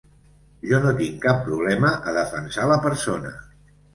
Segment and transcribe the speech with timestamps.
[0.69, 3.37] Jo no tinc cap problema a defensar la persona.